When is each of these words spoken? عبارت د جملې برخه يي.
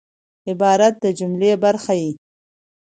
عبارت 0.49 0.93
د 1.03 1.05
جملې 1.19 1.51
برخه 1.63 1.93
يي. 2.01 2.11